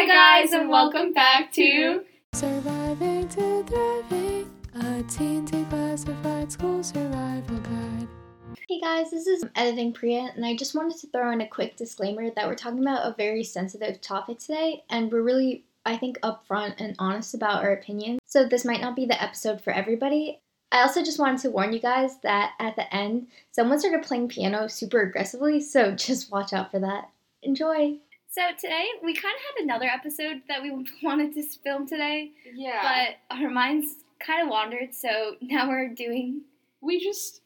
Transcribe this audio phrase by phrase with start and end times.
[0.00, 2.02] Hi, guys, and welcome back to
[2.32, 8.08] Surviving to Thriving, a teen declassified school survival guide.
[8.66, 11.76] Hey guys, this is Editing Priya, and I just wanted to throw in a quick
[11.76, 16.18] disclaimer that we're talking about a very sensitive topic today, and we're really, I think,
[16.20, 18.20] upfront and honest about our opinions.
[18.24, 20.40] So this might not be the episode for everybody.
[20.72, 24.28] I also just wanted to warn you guys that at the end, someone started playing
[24.28, 27.10] piano super aggressively, so just watch out for that.
[27.42, 27.98] Enjoy!
[28.32, 30.70] So today we kind of had another episode that we
[31.02, 33.14] wanted to film today, Yeah.
[33.28, 34.94] but our minds kind of wandered.
[34.94, 36.42] So now we're doing.
[36.80, 37.40] we just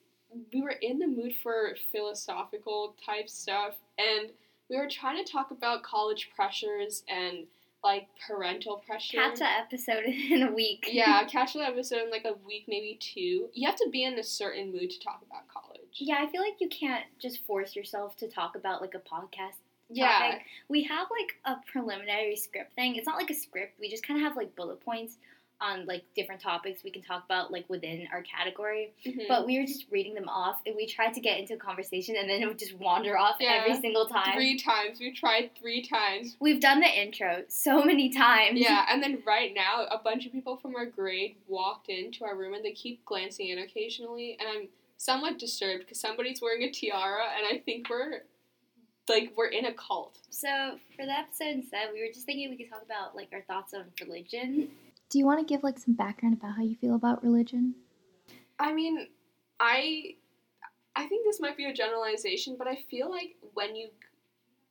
[0.52, 4.30] we were in the mood for philosophical type stuff and
[4.68, 7.46] we were trying to talk about college pressures and
[7.84, 9.18] like parental pressure.
[9.18, 10.88] Catch that episode in a week.
[10.90, 13.48] yeah, catch that episode in like a week, maybe two.
[13.54, 15.80] You have to be in a certain mood to talk about college.
[15.94, 19.58] Yeah, I feel like you can't just force yourself to talk about like a podcast
[19.94, 20.18] Yeah.
[20.30, 20.42] topic.
[20.68, 22.96] We have like a preliminary script thing.
[22.96, 23.78] It's not like a script.
[23.80, 25.16] We just kind of have like bullet points
[25.60, 28.92] on like different topics we can talk about like within our category.
[29.06, 29.28] Mhm.
[29.28, 32.16] But we were just reading them off and we tried to get into a conversation
[32.18, 33.62] and then it would just wander off Yeah.
[33.64, 34.34] every single time.
[34.34, 34.98] three times.
[34.98, 36.36] We tried three times.
[36.40, 38.58] We've done the intro so many times.
[38.60, 42.34] Yeah, and then right now, a bunch of people from our grade walked into our
[42.34, 46.70] room and they keep glancing in occasionally, and I'm somewhat disturbed because somebody's wearing a
[46.70, 48.22] tiara, and I think we're
[49.08, 50.18] like we're in a cult.
[50.30, 53.42] So for the episode instead, we were just thinking we could talk about like our
[53.42, 54.70] thoughts on religion.
[55.10, 57.74] Do you want to give like some background about how you feel about religion?
[58.58, 59.08] I mean,
[59.60, 60.16] I
[60.96, 63.88] I think this might be a generalization, but I feel like when you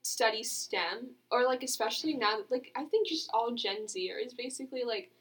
[0.03, 5.11] study STEM or like especially now, like I think just all Gen Zers basically like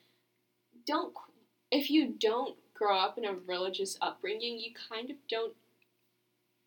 [0.87, 1.15] don't
[1.71, 5.55] if you don't grow up in a religious upbringing, you kind of don't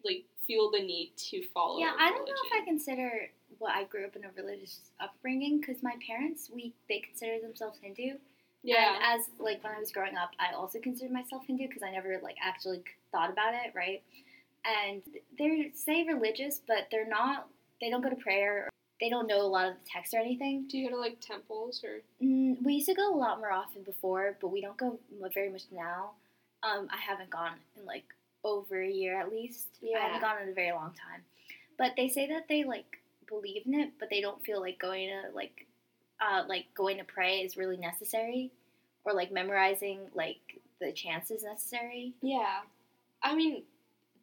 [0.03, 1.79] like feel the need to follow.
[1.79, 3.29] Yeah, I don't know if I consider
[3.59, 7.79] what I grew up in a religious upbringing because my parents we they consider themselves
[7.81, 8.17] Hindu.
[8.63, 8.95] Yeah.
[8.95, 11.91] And as like when I was growing up, I also considered myself Hindu because I
[11.91, 14.01] never like actually thought about it, right?
[14.65, 15.03] And
[15.37, 17.47] they say religious, but they're not.
[17.79, 18.65] They don't go to prayer.
[18.65, 18.69] Or
[18.99, 20.65] they don't know a lot of the text or anything.
[20.67, 22.01] Do you go to like temples or?
[22.23, 24.97] Mm, we used to go a lot more often before, but we don't go
[25.33, 26.11] very much now.
[26.63, 28.05] Um, I haven't gone in like
[28.45, 29.67] over a year at least.
[29.81, 29.97] Yeah.
[29.97, 31.23] I haven't gone in a very long time.
[31.77, 32.85] But they say that they like
[33.27, 35.65] believe in it, but they don't feel like going to like
[36.21, 38.51] uh, like going to pray is really necessary,
[39.03, 40.37] or like memorizing like
[40.79, 42.13] the chants is necessary.
[42.21, 42.59] Yeah.
[43.21, 43.63] I mean,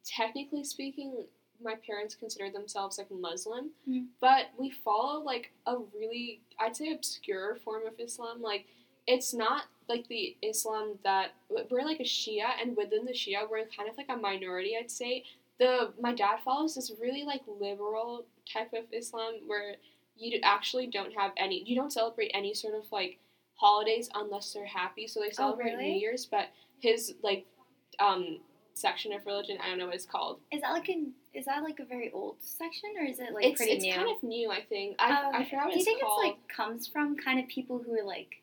[0.05, 1.25] technically speaking,
[1.61, 4.07] my parents consider themselves like Muslim, Mhm.
[4.19, 8.41] but we follow like a really, I'd say, obscure form of Islam.
[8.41, 8.65] Like,
[9.07, 11.31] it's not like the Islam that
[11.69, 14.91] we're like a Shia, and within the Shia, we're kind of like a minority, I'd
[14.91, 15.23] say.
[15.59, 19.75] The my dad follows this really like liberal type of Islam where
[20.17, 23.19] you actually don't have any, you don't celebrate any sort of like
[23.55, 25.07] holidays unless they're happy.
[25.07, 25.91] So they celebrate really?
[25.91, 26.47] New Year's, but
[26.79, 27.45] his like
[27.99, 28.39] um
[28.73, 30.39] section of religion, I don't know what it's called.
[30.51, 33.45] Is that like an is that like a very old section or is it like
[33.45, 33.93] it's pretty it's new?
[33.93, 34.95] kind of new, I think.
[34.99, 36.19] I, Oh, I forgot what Do you think called.
[36.23, 38.41] it's like comes from kind of people who are like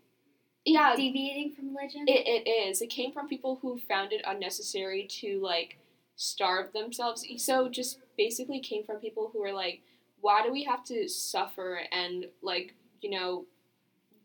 [0.64, 2.04] yeah, deviating from religion?
[2.06, 2.80] it, it is.
[2.82, 5.78] It came from people who found it unnecessary to like
[6.16, 7.24] starve themselves.
[7.38, 9.80] So just basically came from people who were like,
[10.20, 13.46] why do we have to suffer and like you know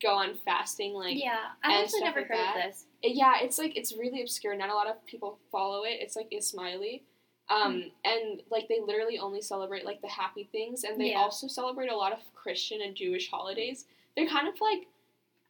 [0.02, 2.58] go on fasting like yeah, I actually never like heard that.
[2.58, 2.86] of this.
[3.02, 4.56] yeah, it's like it's really obscure.
[4.56, 5.98] Not a lot of people follow it.
[6.02, 7.02] It's like Ismaili.
[7.48, 7.80] Um, Hmm.
[8.04, 11.20] and like they literally only celebrate like the happy things, and they Yeah.
[11.22, 13.86] also celebrate a lot of Christian and Jewish holidays.
[14.18, 14.88] They're kind of like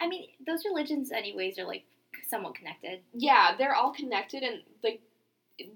[0.01, 1.83] I mean, those religions, anyways, are like
[2.29, 2.99] somewhat connected.
[3.13, 5.01] yeah, they're all connected, and like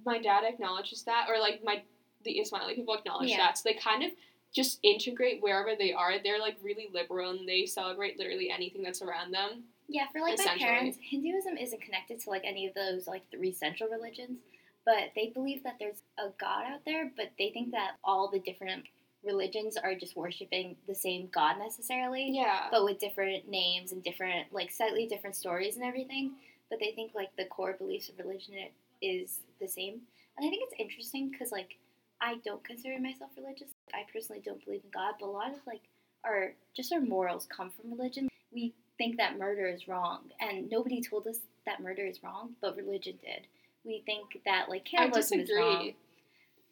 [0.06, 1.82] my dad acknowledges that, or like my
[2.26, 3.38] the Ismaili people acknowledge Yeah.
[3.38, 3.58] that.
[3.58, 4.12] So they kind of
[4.54, 6.14] just integrate wherever they are.
[6.22, 9.64] They're like really liberal, and they celebrate literally anything that's around them.
[9.88, 13.52] Yeah, for like my parents, Hinduism isn't connected to like any of those like three
[13.54, 14.40] central religions,
[14.86, 18.40] but they believe that there's a god out there, but they think that all the
[18.40, 18.86] different
[19.24, 24.52] religions are just worshiping the same god necessarily, Yeah, but with different names and different
[24.52, 26.34] like slightly different stories and everything.
[26.70, 28.54] But they think like the core beliefs of religion
[29.02, 30.02] is the same,
[30.38, 31.78] and I think it's interesting because like
[32.22, 33.70] I don't consider myself religious.
[33.94, 35.82] I personally don't believe in God, but a lot of like
[36.24, 38.30] our just our morals come from religion.
[38.52, 42.78] We think that murder is wrong, and nobody told us that murder is wrong, but
[42.78, 43.48] religion did.
[43.84, 45.94] We think that like cannibalism is wrong.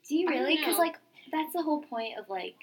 [0.08, 0.58] Do you really?
[0.58, 0.98] Because like
[1.32, 2.56] that's the whole point of like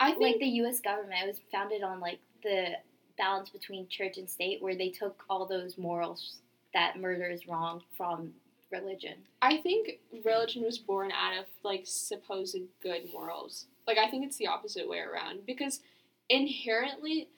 [0.00, 0.80] I think like the U.S.
[0.80, 2.72] government was founded on like the
[3.16, 6.36] balance between church and state, where they took all those morals
[6.74, 8.32] that murder is wrong from
[8.70, 9.14] religion.
[9.42, 13.66] I think religion was born out of like supposed good morals.
[13.86, 15.80] Like I think it's the opposite way around because
[16.28, 17.28] inherently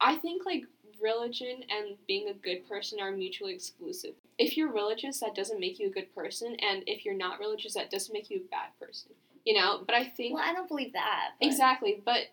[0.00, 0.64] I think like
[1.00, 4.14] religion and being a good person are mutually exclusive.
[4.38, 7.74] If you're religious, that doesn't make you a good person, and if you're not religious,
[7.74, 9.12] that doesn't make you a bad person.
[9.44, 11.32] You know, but I think Well, I don't believe that.
[11.40, 12.02] but- exactly.
[12.04, 12.28] But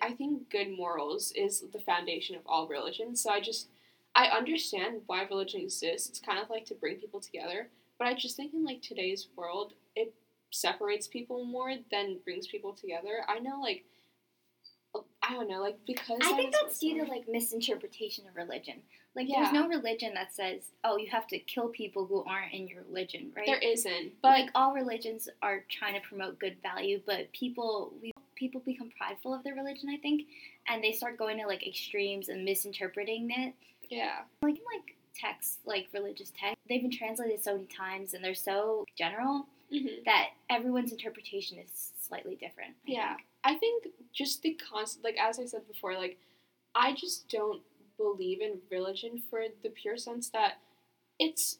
[0.00, 3.16] I think good morals is the foundation of all religion.
[3.16, 3.68] So I just
[4.14, 6.08] I understand why religion exists.
[6.08, 7.70] It's kind of like to bring people together.
[7.98, 10.12] But I just think in like today's world, it
[10.50, 13.24] separates people more than brings people together.
[13.26, 13.84] I know like
[15.22, 18.82] I don't know like because I think was that's due to like misinterpretation of religion.
[19.14, 19.42] Like Yeah.
[19.42, 22.82] there's no religion that says, "Oh, you have to kill people who aren't in your
[22.82, 23.46] religion," right?
[23.46, 28.10] there isn't, but like all religions are trying to promote good value, but people we
[28.34, 30.22] people become prideful of their religion, I think,
[30.66, 33.54] and they start going to like extremes and misinterpreting it.
[33.88, 38.24] yeah, Like in like texts, like religious texts, they've been translated so many times and
[38.24, 42.72] they're so general hmm that everyone's interpretation is slightly different.
[42.88, 43.14] I Yeah.
[43.16, 43.26] think.
[43.44, 46.18] I think just the constant, like as I said before, like
[46.74, 47.62] I just don't
[47.96, 50.54] believe in religion for the pure sense that
[51.18, 51.58] it's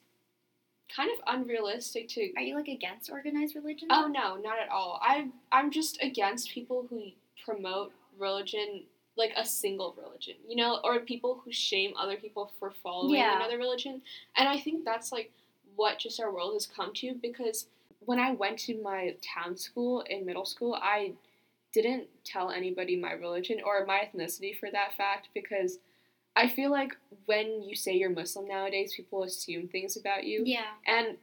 [0.94, 2.32] kind of unrealistic to.
[2.36, 3.88] Are you like against organized religion?
[3.90, 5.00] Oh no, not at all.
[5.02, 7.04] I I'm just against people who
[7.44, 8.84] promote religion
[9.16, 13.36] like a single religion, you know, or people who shame other people for following Yeah.
[13.36, 14.00] another religion.
[14.36, 15.30] And I think that's like
[15.76, 17.66] what just our world has come to because
[18.04, 21.12] when I went to my town school in middle school, I
[21.72, 25.78] didn't tell anybody my religion or my ethnicity for that fact because
[26.36, 26.92] I feel like
[27.26, 30.42] when you say you're Muslim nowadays, people assume things about you.
[30.46, 30.64] Yeah.
[30.86, 31.16] And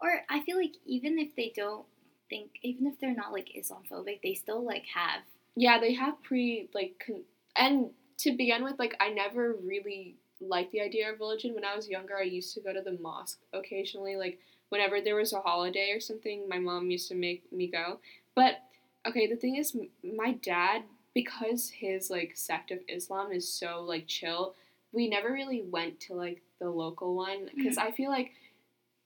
[0.00, 1.86] Or I feel like even if they don't
[2.28, 5.22] think, even if they're not like Islamophobic, they still like have.
[5.54, 7.24] yeah, they have pre like con-
[7.56, 11.54] and to begin with, like I never really liked the idea of religion.
[11.54, 14.38] When I was younger, I used to go to the mosque occasionally, like
[14.68, 16.48] whenever there was a holiday or something.
[16.48, 18.00] My mom used to make me go.
[18.34, 18.60] But
[19.06, 20.82] okay, the thing is, my dad,
[21.14, 24.54] because his like sect of Islam is so like chill,
[24.92, 27.56] we never really went to like the local one hmm.
[27.56, 28.32] because I feel like,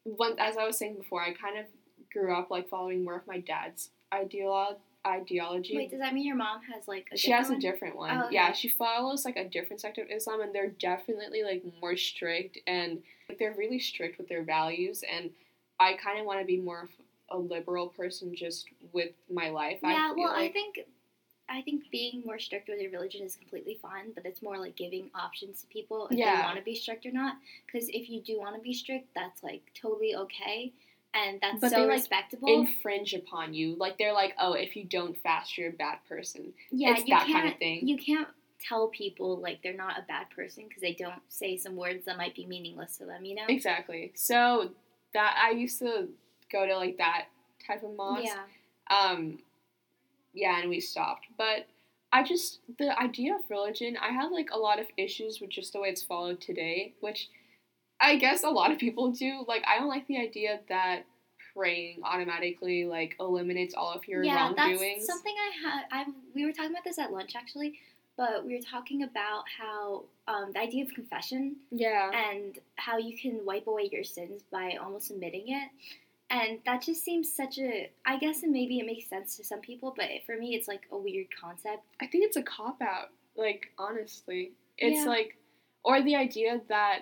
[0.05, 1.67] one as I was saying before, I kind of
[2.13, 4.77] grew up like following more of my dad's ideolo-
[5.07, 8.11] ideology Wait, does that mean your mom has like a she has a different one.
[8.11, 8.35] Oh, okay.
[8.35, 12.59] Yeah, she follows like a different sect of Islam, and they're definitely like more strict,
[12.67, 15.03] and like, they're really strict with their values.
[15.11, 15.31] And
[15.79, 16.89] I kind of want to be more
[17.31, 19.79] a liberal person, just with my life.
[19.85, 20.81] I Yeah, feel well, I think
[21.49, 24.77] I think being more strict with your religion is completely fine, but it's more like
[24.77, 27.37] giving options to people if they want to be strict or not.
[27.67, 30.73] Because if you do want to be strict, that's like totally okay,
[31.13, 32.49] and that's But so they, like, respectable.
[32.49, 33.75] infringe upon you.
[33.75, 36.53] Like they're like, oh, if you don't fast, you're a bad person.
[36.71, 37.33] yeah, it's you that can't.
[37.43, 37.87] kind of thing.
[37.89, 38.29] You can't
[38.61, 42.17] tell people like they're not a bad person because they don't say some words that
[42.17, 43.25] might be meaningless to them.
[43.25, 43.45] You know?
[43.49, 44.13] Exactly.
[44.15, 44.71] So
[45.15, 46.09] that I used to
[46.51, 47.27] go to like that
[47.67, 48.25] type of mosque.
[48.25, 48.45] Yeah.
[48.91, 49.39] um
[50.33, 51.67] yeah and we stopped but
[52.13, 55.73] i just the idea of religion i have like a lot of issues with just
[55.73, 57.29] the way it's followed today which
[58.01, 61.05] i guess a lot of people do like i don't like the idea that
[61.55, 65.85] praying automatically like eliminates all of your yeah, wrongdoings that's something I had.
[65.91, 66.05] I
[66.35, 67.79] we were talking about this at lunch actually,
[68.17, 73.17] but we were talking about how um, the idea of confession yeah and how you
[73.17, 75.69] can wipe away your sins by almost admitting it.
[76.31, 77.91] And that just seems such a.
[78.07, 80.83] I guess and maybe it makes sense to some people, but for me, it's like
[80.93, 81.83] a weird concept.
[82.01, 85.11] i think it's a cop out like honestly it's Yeah.
[85.11, 85.37] like
[85.85, 87.01] or the idea that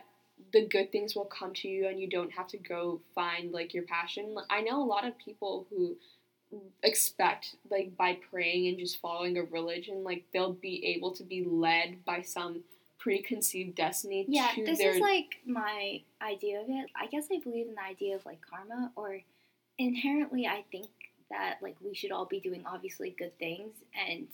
[0.52, 3.74] the good things will come to you and you don't have to go find like
[3.74, 5.96] your passion Like, i know a lot of people who
[6.82, 11.44] expect like by praying and just following a religion like they'll be able to be
[11.44, 12.62] led by some
[12.98, 16.90] preconceived destiny Yeah, to this their is like my idea of it.
[17.00, 19.20] I guess I believe in the idea of like karma, or
[19.78, 20.88] inherently, I think
[21.30, 23.74] that like we should all be doing obviously good things,
[24.08, 24.26] and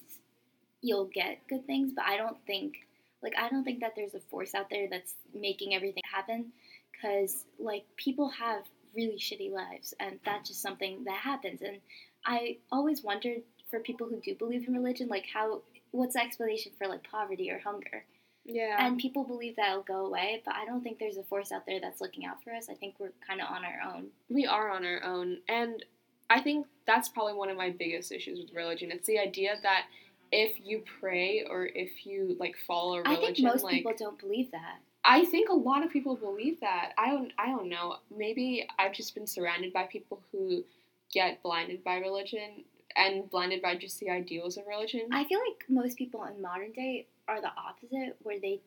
[0.81, 1.93] you'll get good things.
[1.95, 2.75] But I don't think
[3.23, 6.53] like I don't think that there's a force out there that's making everything happen,
[6.93, 8.65] because like people have
[8.97, 11.61] really shitty lives, and that's just something that happens.
[11.63, 11.79] And
[12.25, 16.73] I always wondered for people who do believe in religion, like how what's the explanation
[16.79, 18.05] for like poverty or hunger?
[18.45, 21.51] Yeah And people believe that it'll go away, but I don't think there's a force
[21.53, 22.69] out there that's looking out for us.
[22.71, 24.07] I think we're kind of on our own.
[24.29, 25.85] we are on our own and
[26.31, 29.85] i think that's probably one of my biggest issues with religion it's the idea that
[30.33, 33.93] if you pray or if you like follow a I religion think most like people
[33.97, 34.79] don't believe that.
[35.05, 36.93] I think a lot of people believe that.
[36.99, 37.97] I don't I don't know.
[38.17, 40.65] Maybe I've just been surrounded by people who
[41.13, 42.65] get blinded by religion
[42.97, 45.09] and blinded by just the ideals of religion.
[45.13, 48.61] I feel like most people in modern day are the opposite, where they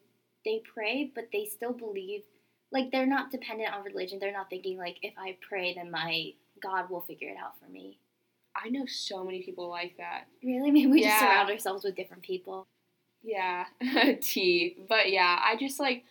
[0.46, 2.24] they pray, but they still believe.
[2.72, 4.20] Like they're not dependent on religion.
[4.20, 7.72] They're not thinking like if I pray, then my God will figure it out for
[7.72, 8.00] me.
[8.56, 10.26] I know so many people like that.
[10.44, 12.68] Really, maybe we just surround ourselves with different people.
[13.24, 13.66] Yeah,
[14.22, 14.78] tea.
[14.88, 16.06] But yeah, I just like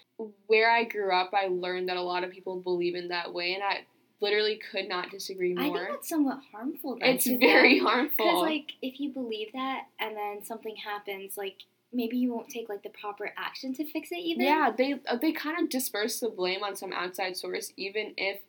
[0.47, 3.55] where I grew up, I learned that a lot of people believe in that way,
[3.55, 3.85] and I
[4.21, 5.63] literally could not disagree more.
[5.63, 6.99] I think that's somewhat harmful.
[6.99, 8.27] Then, it's very Because harmful.
[8.27, 11.63] Because like if you believe that and then something happens, like
[11.97, 14.45] maybe you won't take like the proper action to fix it either.
[14.45, 18.41] yeah, they uh, they kind of disperse the blame on some outside source, even if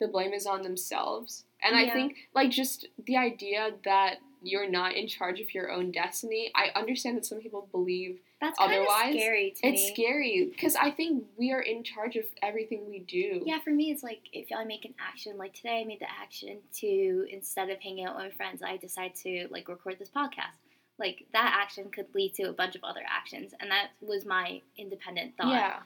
[0.00, 1.44] the blame is on themselves.
[1.62, 5.90] And I think like just the idea that you're not in charge of your own
[5.90, 6.52] destiny.
[6.54, 9.92] I understand that some people believe that's otherwise, scary to it's me.
[9.94, 13.42] scary because I think we are in charge of everything we do.
[13.46, 16.10] Yeah, for me, it's like if I make an action, like today I made the
[16.10, 20.10] action to, instead of hanging out with my friends, I decide to like record this
[20.10, 20.58] podcast.
[20.98, 24.60] Like that action could lead to a bunch of other actions, and that was my
[24.76, 25.48] independent thought.
[25.48, 25.76] Yeah.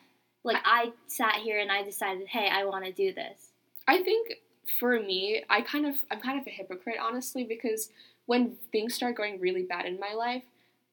[0.44, 3.50] Like I sat here and I decided, hey, I want to do this.
[3.86, 4.34] I think
[4.78, 7.90] for me, I kind of I'm kind of a hypocrite honestly because
[8.26, 10.42] when things start going really bad in my life,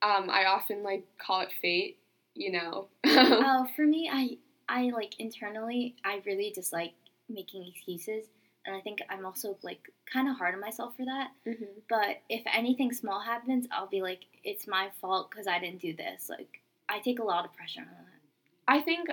[0.02, 1.98] um, I often like call it fate,
[2.34, 2.88] you know.
[3.06, 4.38] Oh, for me, I
[4.70, 6.94] I like internally, I really dislike
[7.30, 8.26] making excuses,
[8.66, 11.32] and I think I'm also like kind of hard on myself for that.
[11.46, 11.68] Mhm.
[11.90, 15.94] But if anything small happens, I'll be like, it's my fault because I didn't do
[15.94, 16.30] this.
[16.30, 18.20] Like I take a lot of pressure on that.
[18.68, 19.10] I think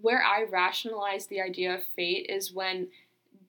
[0.00, 2.88] where I rationalize the idea of fate is when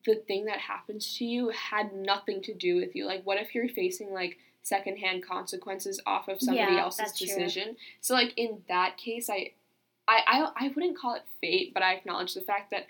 [0.05, 3.05] the thing that happens to you had nothing to do with you.
[3.05, 7.27] Like, what if you're facing like secondhand consequences off of somebody Yeah, else's that's true.
[7.27, 7.75] decision?
[8.01, 9.51] So, like in that case, I,
[10.07, 12.87] I, I, I wouldn't call it fate, but I acknowledge the fact that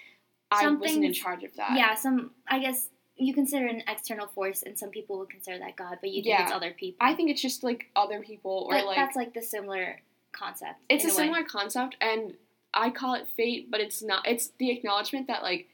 [0.51, 1.77] I wasn't in charge of that.
[1.77, 5.75] Yeah, some I guess you consider an external force, and some people would consider that
[5.75, 6.43] God, but you think Yeah.
[6.43, 6.97] it's other people.
[7.01, 10.01] I think it's just like other people or That- like that's like the similar
[10.31, 10.79] concept.
[10.89, 11.13] it's a way.
[11.13, 12.37] similar concept and
[12.73, 15.67] I call it fate, but it's not it's the acknowledgement that like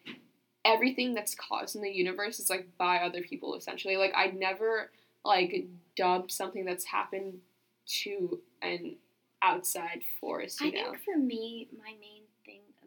[0.65, 3.97] everything that's caused in the universe is like by other people essentially.
[3.97, 4.91] Like I never
[5.25, 5.65] like
[5.95, 7.41] dubbed something that's happened
[7.85, 8.95] to an
[9.41, 10.91] outside force, you I know.
[10.91, 12.22] think for me, my main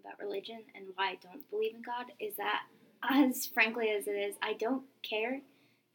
[0.07, 2.63] about religion and why I don't believe in God is that,
[3.09, 5.41] as frankly as it is, I don't care.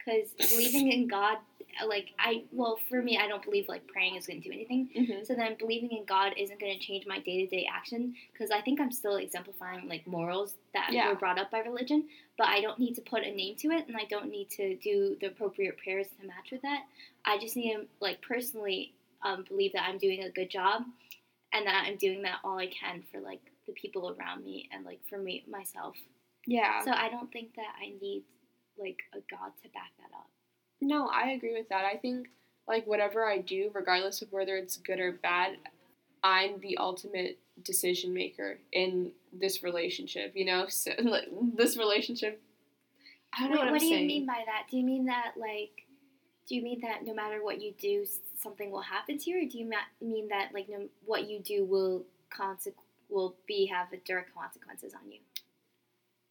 [0.04, 1.38] Because believing in God,
[1.86, 4.88] like, I, well, for me, I don't believe, like, praying is going to do anything.
[4.96, 5.24] Mhm.
[5.26, 8.14] So then believing in God isn't going to change my day to day action.
[8.32, 11.08] Because I think I'm still exemplifying, like, morals that Yeah.
[11.08, 12.08] were brought up by religion.
[12.36, 14.74] But I don't need to put a name to it, and I don't need to
[14.76, 16.82] do the appropriate prayers to match with that.
[17.24, 18.92] I just need to, like, personally
[19.22, 20.82] um, believe that I'm doing a good job
[21.52, 24.84] and that I'm doing that all I can for like the people around me and
[24.84, 25.96] like for me myself.
[26.46, 26.84] Yeah.
[26.84, 28.24] So I don't think that I need
[28.78, 30.28] like a God to back that up.
[30.80, 31.84] No, I agree with that.
[31.84, 32.28] I think
[32.66, 35.56] like whatever I do, regardless of whether it's good or bad,
[36.24, 40.32] I'm the ultimate decision maker in this relationship.
[40.34, 42.40] You know, so like, this relationship.
[43.34, 44.02] I don't know Wait, what, I'm what do saying.
[44.02, 44.66] you mean by that?
[44.70, 45.86] Do you mean that like
[46.48, 48.04] do you mean that no matter what you do,
[48.38, 51.64] something will happen to you, or do you mean that like no, what you do
[51.64, 52.74] will conse-
[53.12, 55.18] will be have direct consequences on you?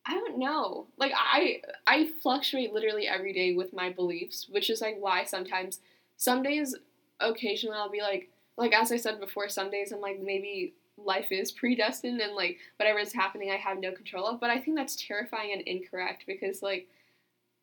[0.05, 0.87] I don't know.
[0.97, 5.79] Like I I fluctuate literally every day with my beliefs, which is like why sometimes
[6.17, 6.75] some days
[7.19, 11.31] occasionally I'll be like like as I said before, some days I'm like maybe life
[11.31, 14.77] is predestined and like whatever is happening I have no control of, but I think
[14.77, 16.87] that's terrifying and incorrect because like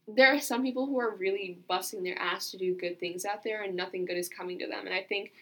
[0.06, 3.44] there are some people who are really busting their ass to do good things out
[3.44, 4.86] there and nothing good is coming to them.
[4.86, 5.32] And I think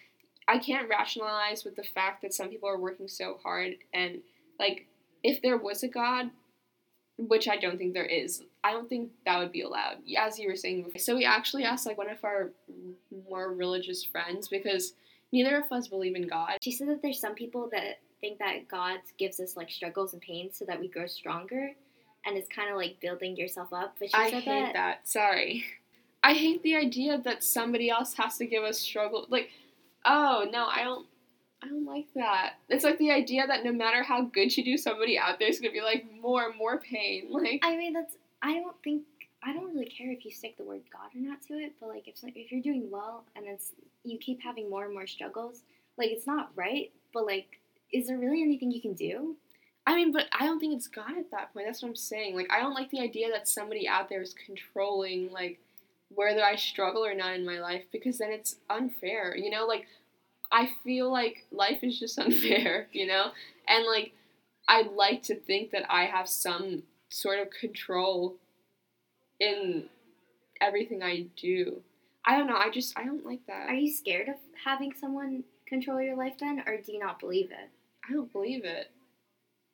[0.47, 4.19] I can't rationalize with the fact that some people are working so hard and
[4.59, 4.87] like
[5.23, 6.29] if there was a god
[7.17, 8.43] which I don't think there is.
[8.63, 10.99] I don't think that would be allowed, as you were saying before.
[10.99, 12.51] So we actually asked like one of our
[13.29, 14.93] more religious friends because
[15.31, 16.57] neither of us believe in God.
[16.61, 20.21] She said that there's some people that think that God gives us like struggles and
[20.21, 21.71] pains so that we grow stronger,
[22.25, 23.95] and it's kind of like building yourself up.
[23.99, 25.07] But she I said hate that.
[25.07, 25.63] Sorry.
[26.23, 29.27] I hate the idea that somebody else has to give us struggle.
[29.29, 29.49] Like,
[30.07, 31.05] oh no, I don't.
[31.63, 32.53] I don't like that.
[32.69, 35.59] It's like the idea that no matter how good you do, somebody out there is
[35.59, 37.27] gonna be like more and more pain.
[37.31, 38.15] Like, I mean, that's.
[38.41, 39.03] I don't think.
[39.43, 41.89] I don't really care if you stick the word God or not to it, but
[41.89, 43.71] like if if you're doing well and it's
[44.03, 45.61] you keep having more and more struggles,
[45.97, 46.91] like it's not right.
[47.13, 47.59] But like,
[47.91, 49.35] is there really anything you can do?
[49.87, 51.65] I mean, but I don't think it's God at that point.
[51.65, 52.35] That's what I'm saying.
[52.35, 55.59] Like, I don't like the idea that somebody out there is controlling, like,
[56.09, 59.65] whether I struggle or not in my life because then it's unfair, you know?
[59.65, 59.85] Like,
[60.51, 63.31] I feel like life is just unfair, you know?
[63.67, 64.13] And, like,
[64.67, 68.35] I'd like to think that I have some sort of control
[69.39, 69.85] in
[70.59, 71.81] everything I do.
[72.25, 72.57] I don't know.
[72.57, 73.69] I just, I don't like that.
[73.69, 74.35] Are you scared of
[74.65, 77.69] having someone control your life then, or do you not believe it?
[78.07, 78.91] I don't believe it.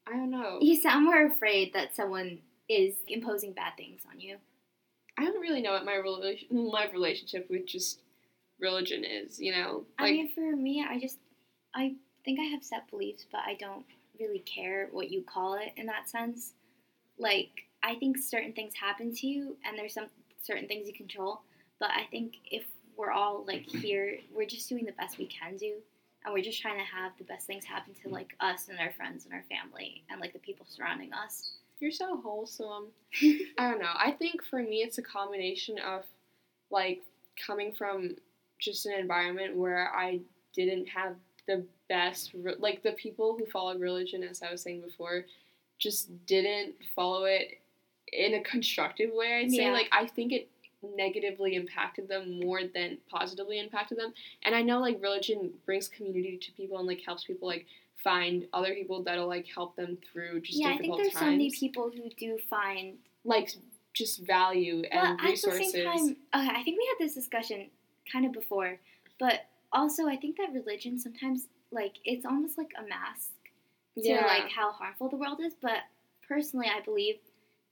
[0.08, 0.60] I don't know.
[0.62, 4.38] You sound more afraid that someone is imposing bad things on you.
[5.18, 8.00] I don't really know what my relation my relationship with just
[8.60, 9.40] religion is.
[9.40, 11.20] You know, I mean, for me, I just,
[11.76, 11.94] I
[12.26, 13.86] think I have set beliefs, but I don't
[14.20, 16.54] really care what you call it in that sense.
[17.18, 17.50] Like,
[17.84, 20.08] I think certain things happen to you, and there's some
[20.42, 21.42] certain things you control.
[21.80, 22.64] But I think if
[22.98, 25.76] we're all like here, we're just doing the best we can do,
[26.26, 28.94] and we're just trying to have the best things happen to like us and our
[28.94, 31.52] friends and our family and like the people surrounding us.
[31.84, 32.86] You're so wholesome.
[33.22, 33.92] I don't know.
[33.94, 36.04] I think for me, it's a combination of
[36.72, 37.02] like
[37.46, 38.16] coming from
[38.58, 40.22] just an environment where I
[40.56, 44.80] didn't have the best, re- like the people who followed religion, as I was saying
[44.80, 45.26] before,
[45.78, 47.60] just didn't follow it
[48.14, 49.42] in a constructive way.
[49.42, 49.74] I'd say, Yeah.
[49.74, 50.48] like, I think it
[50.96, 54.14] negatively impacted them more than positively impacted them.
[54.44, 57.66] And I know, like, religion brings community to people and, like, helps people, like,
[58.04, 61.20] find other people that'll, like, help them through just yeah, I think there's times.
[61.20, 63.50] so many people who do find like,
[63.94, 67.70] just value and but at the same time, okay, I think we had this discussion
[68.12, 68.80] kind of before,
[69.20, 73.32] but also I think that religion sometimes like it's almost like a mask
[73.98, 74.26] to yeah.
[74.26, 75.54] like how harmful the world is.
[75.62, 75.80] But
[76.28, 77.16] personally, I believe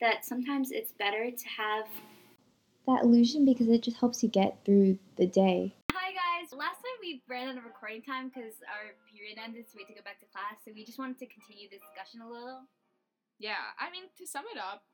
[0.00, 1.86] that sometimes it's better to have.
[2.86, 5.72] That illusion because it just helps you get through the day.
[5.92, 6.52] Hi guys!
[6.52, 9.90] Last time we ran out of recording time because our period ended, so we had
[9.90, 10.62] to go back to class.
[10.62, 12.70] So we just wanted to continue the discussion a little.
[13.42, 14.86] Yeah, I mean, to sum it up,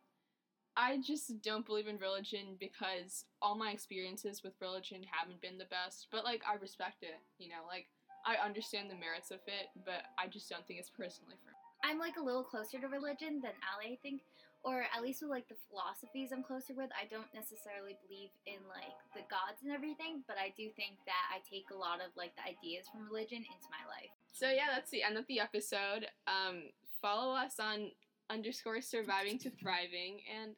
[0.72, 5.68] I just don't believe in religion because all my experiences with religion haven't been the
[5.68, 6.08] best.
[6.10, 7.68] But, like, I respect it, you know?
[7.68, 7.92] Like,
[8.24, 11.57] I understand the merits of it, but I just don't think it's personally for me.
[11.85, 14.23] I'm like a little closer to religion than Ali, I think,
[14.62, 16.90] or at least with like the philosophies I'm closer with.
[16.94, 21.25] I don't necessarily believe in like the gods and everything, but I do think that
[21.30, 24.11] I take a lot of like the ideas from religion into my life.
[24.32, 26.06] So, yeah, that's the end of the episode.
[26.26, 26.70] Um,
[27.00, 27.90] follow us on
[28.30, 30.54] underscore surviving to thriving, and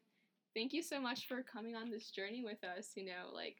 [0.54, 2.92] thank you so much for coming on this journey with us.
[2.96, 3.56] You know, like,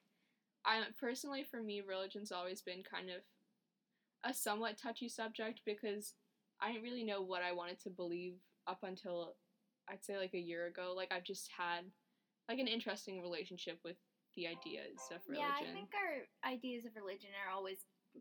[0.64, 3.22] I personally, for me, religion's always been kind of
[4.24, 6.14] a somewhat touchy subject because
[6.62, 8.34] I didn't really know what I wanted to believe
[8.66, 9.34] up until
[9.88, 10.92] I'd say like a year ago.
[10.96, 11.84] Like I've just had
[12.48, 13.96] like an interesting relationship with
[14.36, 15.48] the ideas of religion.
[15.60, 17.78] Yeah, I think our ideas of religion are always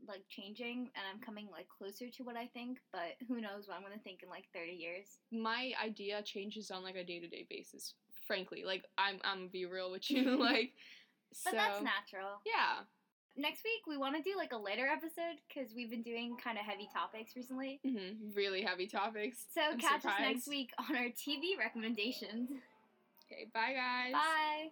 [0.07, 2.79] like changing, and I'm coming like closer to what I think.
[2.91, 5.17] But who knows what I'm gonna think in like 30 years?
[5.31, 7.93] my idea changes on like a day to day basis.
[8.25, 10.73] Frankly, like I'm I'm gonna be real with you, like.
[11.45, 12.41] But so, that's natural.
[12.45, 12.85] Yeah.
[13.37, 16.57] Next week we want to do like a lighter episode because we've been doing kind
[16.57, 17.79] of heavy topics recently.
[17.85, 19.45] hmm Really heavy topics.
[19.53, 22.49] So I'm catch us next week on our TV recommendations.
[23.31, 24.13] Okay, bye guys.
[24.13, 24.69] Bye.